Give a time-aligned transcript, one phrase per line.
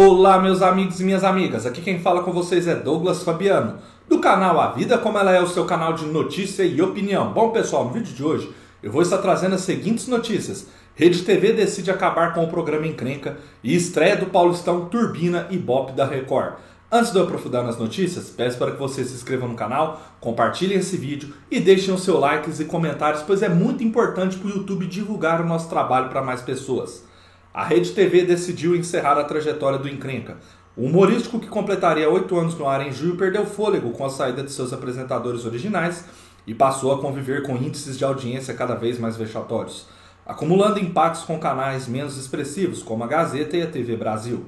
[0.00, 1.66] Olá, meus amigos e minhas amigas.
[1.66, 3.78] Aqui quem fala com vocês é Douglas Fabiano,
[4.08, 7.32] do canal A Vida Como Ela É, o seu canal de notícia e opinião.
[7.32, 10.68] Bom, pessoal, no vídeo de hoje eu vou estar trazendo as seguintes notícias.
[10.94, 15.90] Rede TV decide acabar com o programa Encrenca e estreia do Paulistão Turbina e Bop
[15.90, 16.54] da Record.
[16.92, 20.78] Antes de eu aprofundar nas notícias, peço para que você se inscreva no canal, compartilhem
[20.78, 24.58] esse vídeo e deixem os seus likes e comentários, pois é muito importante para o
[24.58, 27.08] YouTube divulgar o nosso trabalho para mais pessoas
[27.52, 30.36] a Rede TV decidiu encerrar a trajetória do Encrenca.
[30.76, 34.42] O humorístico que completaria oito anos no ar em julho perdeu fôlego com a saída
[34.42, 36.04] de seus apresentadores originais
[36.46, 39.86] e passou a conviver com índices de audiência cada vez mais vexatórios,
[40.24, 44.44] acumulando impactos com canais menos expressivos, como a Gazeta e a TV Brasil.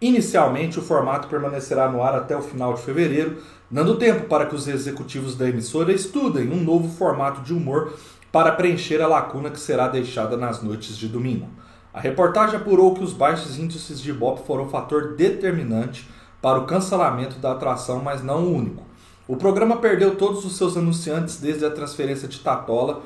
[0.00, 3.36] Inicialmente, o formato permanecerá no ar até o final de fevereiro,
[3.70, 7.92] dando tempo para que os executivos da emissora estudem um novo formato de humor
[8.32, 11.48] para preencher a lacuna que será deixada nas noites de domingo.
[11.92, 16.08] A reportagem apurou que os baixos índices de Ibope foram um fator determinante
[16.40, 18.84] para o cancelamento da atração, mas não o único.
[19.26, 23.02] O programa perdeu todos os seus anunciantes desde a transferência de Tatola,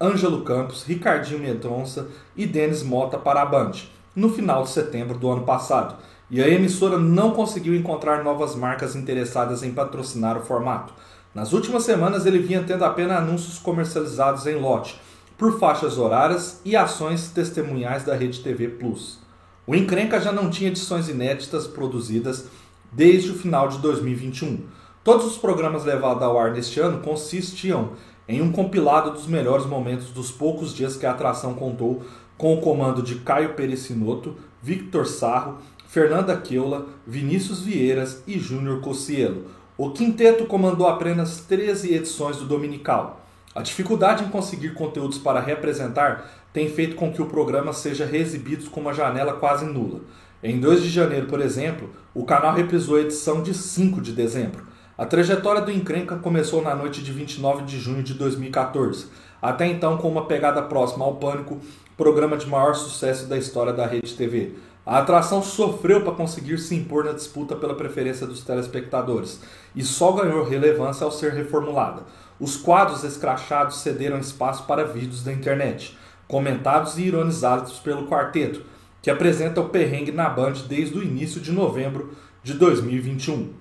[0.00, 3.72] Ângelo Campos, Ricardinho Mendonça e Denis Mota para a Band,
[4.14, 5.96] no final de setembro do ano passado,
[6.30, 10.92] e a emissora não conseguiu encontrar novas marcas interessadas em patrocinar o formato.
[11.34, 15.00] Nas últimas semanas ele vinha tendo apenas anúncios comercializados em lote,
[15.36, 19.18] por faixas horárias e ações testemunhais da Rede TV Plus.
[19.66, 22.46] O Encrenca já não tinha edições inéditas produzidas
[22.92, 24.60] desde o final de 2021.
[25.04, 27.90] Todos os programas levados ao ar neste ano consistiam
[28.28, 32.02] em um compilado dos melhores momentos dos poucos dias que a atração contou
[32.36, 39.44] com o comando de Caio Perecinoto, Victor Sarro, Fernanda Keula, Vinícius Vieiras e Júnior Cossielo.
[39.78, 43.25] O quinteto comandou apenas 13 edições do Dominical.
[43.56, 48.68] A dificuldade em conseguir conteúdos para representar tem feito com que o programa seja reexibido
[48.68, 50.02] com uma janela quase nula.
[50.42, 54.66] Em 2 de janeiro, por exemplo, o canal reprisou a edição de 5 de dezembro.
[54.98, 59.06] A trajetória do Encrenca começou na noite de 29 de junho de 2014,
[59.40, 61.58] até então com uma pegada próxima ao Pânico,
[61.96, 64.52] programa de maior sucesso da história da Rede TV.
[64.86, 69.40] A atração sofreu para conseguir se impor na disputa pela preferência dos telespectadores
[69.74, 72.04] e só ganhou relevância ao ser reformulada.
[72.38, 75.98] Os quadros escrachados cederam espaço para vídeos da internet,
[76.28, 78.62] comentados e ironizados pelo quarteto,
[79.02, 83.54] que apresenta o perrengue na Band desde o início de novembro de 2021.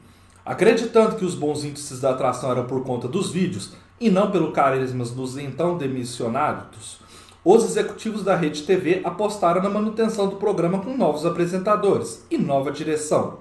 [0.45, 4.51] Acreditando que os bons índices da atração eram por conta dos vídeos e não pelo
[4.51, 6.99] carisma dos então demissionados,
[7.45, 12.71] os executivos da Rede TV apostaram na manutenção do programa com novos apresentadores e nova
[12.71, 13.37] direção.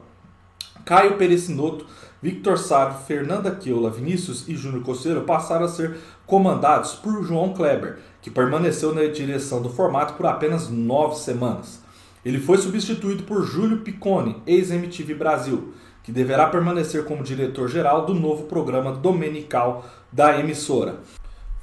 [0.84, 1.86] Caio Perecinoto
[2.24, 7.98] Victor Saro, Fernanda Keula, Vinícius e Júnior Coceiro passaram a ser comandados por João Kleber,
[8.22, 11.82] que permaneceu na direção do formato por apenas nove semanas.
[12.24, 18.44] Ele foi substituído por Júlio Piccone, ex-MTV Brasil, que deverá permanecer como diretor-geral do novo
[18.44, 21.00] programa dominical da emissora.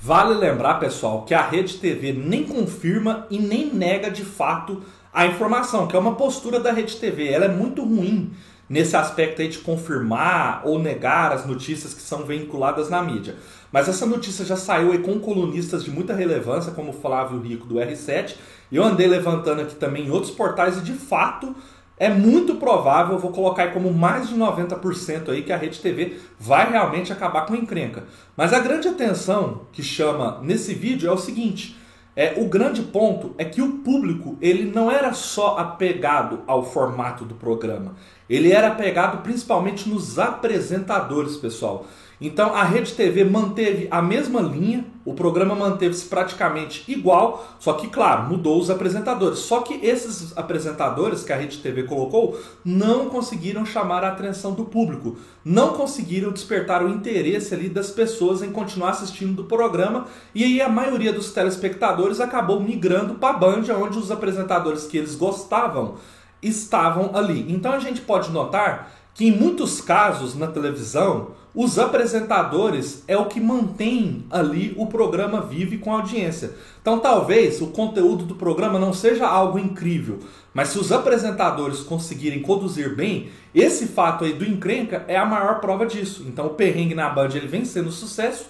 [0.04, 4.82] Vale lembrar, pessoal, que a Rede TV nem confirma e nem nega de fato
[5.14, 7.28] a informação, que é uma postura da Rede TV.
[7.28, 8.34] Ela é muito ruim
[8.68, 13.36] nesse aspecto aí de confirmar ou negar as notícias que são veiculadas na mídia.
[13.72, 17.68] Mas essa notícia já saiu aí com colunistas de muita relevância, como o Flávio Rico
[17.68, 18.38] do R7.
[18.72, 21.56] E eu andei levantando aqui também em outros portais e de fato
[22.02, 26.18] é muito provável, vou colocar aí como mais de 90% aí que a Rede TV
[26.40, 28.06] vai realmente acabar com a encrenca.
[28.36, 31.78] Mas a grande atenção que chama nesse vídeo é o seguinte:
[32.16, 37.24] é, o grande ponto é que o público ele não era só apegado ao formato
[37.24, 37.94] do programa,
[38.28, 41.86] ele era apegado principalmente nos apresentadores, pessoal.
[42.22, 47.88] Então a Rede TV manteve a mesma linha, o programa manteve-se praticamente igual, só que,
[47.88, 49.40] claro, mudou os apresentadores.
[49.40, 54.66] Só que esses apresentadores que a Rede TV colocou não conseguiram chamar a atenção do
[54.66, 60.06] público, não conseguiram despertar o interesse ali das pessoas em continuar assistindo do programa,
[60.36, 64.98] e aí a maioria dos telespectadores acabou migrando para a Band, onde os apresentadores que
[64.98, 65.96] eles gostavam
[66.42, 67.52] estavam ali.
[67.52, 73.26] Então a gente pode notar que em muitos casos na televisão, os apresentadores é o
[73.26, 76.52] que mantém ali o programa vivo com a audiência.
[76.82, 80.20] Então talvez o conteúdo do programa não seja algo incrível,
[80.54, 85.60] mas se os apresentadores conseguirem conduzir bem, esse fato aí do encrenca é a maior
[85.60, 86.24] prova disso.
[86.26, 88.46] Então o perrengue na Band ele vem sendo sucesso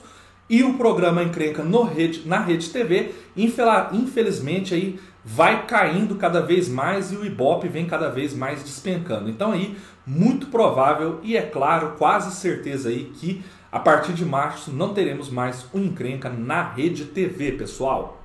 [0.48, 6.68] e o programa encrenca no rede, na Rede TV, infelizmente aí vai caindo cada vez
[6.68, 9.30] mais e o Ibope vem cada vez mais despencando.
[9.30, 14.71] Então aí, muito provável e é claro, quase certeza aí que a partir de março
[14.71, 18.21] não teremos mais o encrenca na Rede TV, pessoal.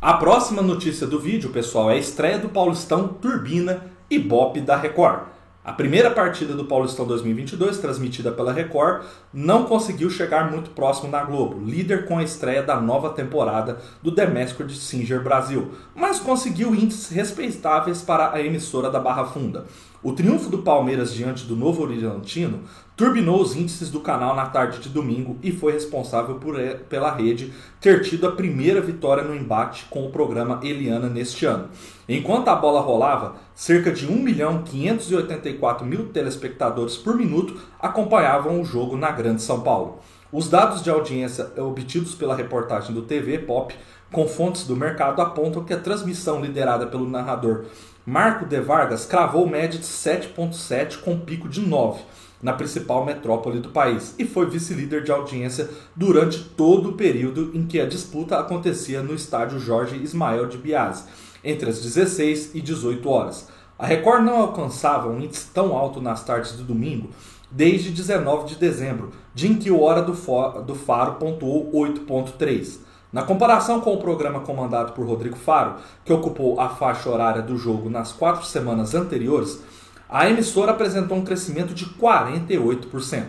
[0.00, 5.22] A próxima notícia do vídeo, pessoal, é a estreia do Paulistão Turbina Ibope da Record.
[5.68, 9.04] A primeira partida do Paulistão 2022, transmitida pela Record,
[9.34, 14.10] não conseguiu chegar muito próximo da Globo, líder com a estreia da nova temporada do
[14.10, 19.66] The Masked Singer Brasil, mas conseguiu índices respeitáveis para a emissora da Barra Funda.
[20.00, 22.60] O triunfo do Palmeiras diante do Novo Horizontino
[22.96, 26.56] turbinou os índices do canal na tarde de domingo e foi responsável por,
[26.88, 31.68] pela rede ter tido a primeira vitória no embate com o programa Eliana neste ano.
[32.08, 38.64] Enquanto a bola rolava, cerca de 1 milhão 584 mil telespectadores por minuto acompanhavam o
[38.64, 39.98] jogo na Grande São Paulo.
[40.30, 43.74] Os dados de audiência obtidos pela reportagem do TV Pop
[44.12, 47.64] com fontes do mercado apontam que a transmissão liderada pelo narrador
[48.10, 52.00] Marco de Vargas cravou média de 7,7 com pico de 9
[52.42, 57.66] na principal metrópole do país e foi vice-líder de audiência durante todo o período em
[57.66, 61.04] que a disputa acontecia no estádio Jorge Ismael de Biase,
[61.44, 63.48] entre as 16 e 18 horas.
[63.78, 67.10] A Record não alcançava um índice tão alto nas tardes do domingo
[67.50, 72.87] desde 19 de dezembro, dia em que o Hora do, Faro pontuou 8,3.
[73.10, 77.56] Na comparação com o programa comandado por Rodrigo Faro, que ocupou a faixa horária do
[77.56, 79.62] jogo nas quatro semanas anteriores,
[80.06, 83.28] a emissora apresentou um crescimento de 48%.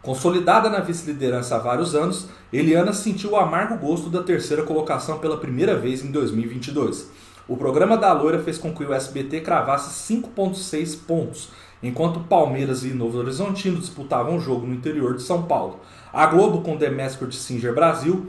[0.00, 5.36] Consolidada na vice-liderança há vários anos, Eliana sentiu o amargo gosto da terceira colocação pela
[5.36, 7.10] primeira vez em 2022.
[7.46, 11.50] O programa da Loira fez com que o SBT cravasse 5,6 pontos,
[11.82, 15.80] enquanto Palmeiras e Novo Horizontino disputavam o jogo no interior de São Paulo.
[16.12, 18.26] A Globo, com The Masked Singer Brasil,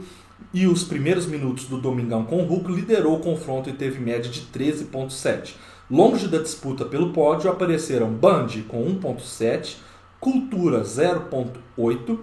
[0.52, 4.30] e os primeiros minutos do Domingão com o Hulk liderou o confronto e teve média
[4.30, 5.54] de 13,7.
[5.90, 9.76] Longe da disputa pelo pódio apareceram Band com 1,7,
[10.20, 12.18] Cultura 0,8,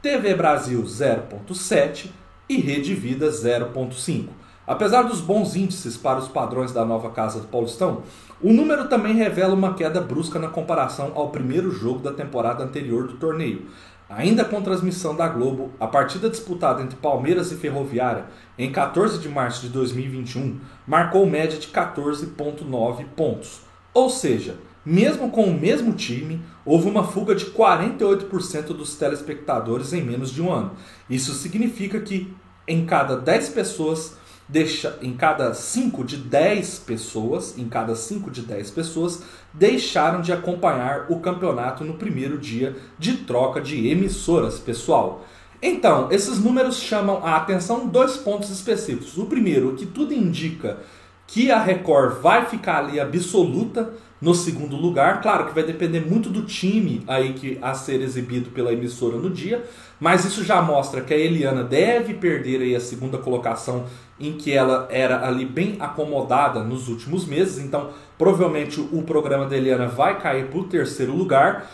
[0.00, 2.10] TV Brasil 0,7
[2.48, 4.28] e Rede Vida 0,5.
[4.66, 8.02] Apesar dos bons índices para os padrões da nova Casa do Paulistão,
[8.40, 13.08] o número também revela uma queda brusca na comparação ao primeiro jogo da temporada anterior
[13.08, 13.66] do torneio.
[14.10, 18.24] Ainda com transmissão da Globo, a partida disputada entre Palmeiras e Ferroviária
[18.58, 23.60] em 14 de março de 2021 marcou média de 14,9 pontos.
[23.94, 30.02] Ou seja, mesmo com o mesmo time, houve uma fuga de 48% dos telespectadores em
[30.02, 30.72] menos de um ano.
[31.08, 32.34] Isso significa que
[32.66, 34.16] em cada 10 pessoas
[34.50, 40.32] deixa, em cada 5 de 10 pessoas, em cada 5 de 10 pessoas, deixaram de
[40.32, 45.24] acompanhar o campeonato no primeiro dia de troca de emissoras, pessoal.
[45.62, 49.16] Então, esses números chamam a atenção dois pontos específicos.
[49.18, 50.78] O primeiro, que tudo indica
[51.26, 55.20] que a Record vai ficar ali absoluta no segundo lugar.
[55.22, 59.30] Claro que vai depender muito do time aí que a ser exibido pela emissora no
[59.30, 59.64] dia,
[59.98, 63.86] mas isso já mostra que a Eliana deve perder aí a segunda colocação
[64.18, 67.58] em que ela era ali bem acomodada nos últimos meses.
[67.58, 71.66] Então, provavelmente o programa da Eliana vai cair para o terceiro lugar.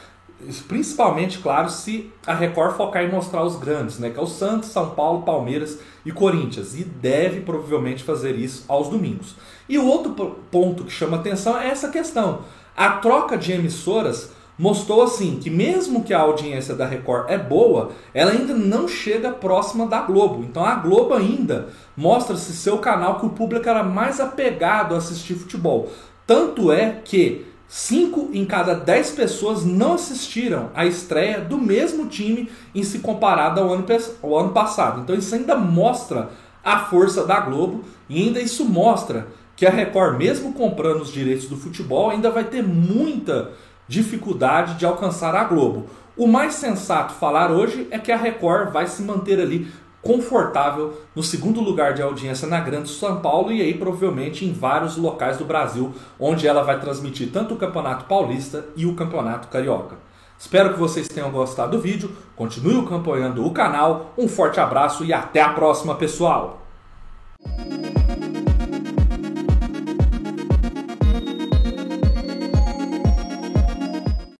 [0.68, 4.10] Principalmente, claro, se a Record focar em mostrar os grandes, né?
[4.10, 6.78] Que é o Santos, São Paulo, Palmeiras e Corinthians.
[6.78, 9.34] E deve provavelmente fazer isso aos domingos.
[9.68, 12.40] E o outro ponto que chama atenção é essa questão.
[12.76, 17.92] A troca de emissoras mostrou assim que mesmo que a audiência da Record é boa,
[18.12, 20.44] ela ainda não chega próxima da Globo.
[20.44, 25.34] Então a Globo ainda mostra-se seu canal que o público era mais apegado a assistir
[25.34, 25.90] futebol.
[26.26, 32.50] Tanto é que 5 em cada 10 pessoas não assistiram à estreia do mesmo time
[32.74, 33.84] em se comparado ao ano,
[34.22, 35.00] ao ano passado.
[35.00, 36.30] Então isso ainda mostra
[36.64, 41.46] a força da Globo e ainda isso mostra que a Record, mesmo comprando os direitos
[41.46, 43.52] do futebol, ainda vai ter muita
[43.88, 45.86] dificuldade de alcançar a Globo.
[46.16, 49.70] O mais sensato falar hoje é que a Record vai se manter ali
[50.06, 54.96] confortável no segundo lugar de audiência na Grande São Paulo e aí provavelmente em vários
[54.96, 59.96] locais do Brasil, onde ela vai transmitir tanto o Campeonato Paulista e o Campeonato Carioca.
[60.38, 65.12] Espero que vocês tenham gostado do vídeo, continue acompanhando o canal, um forte abraço e
[65.12, 66.62] até a próxima, pessoal!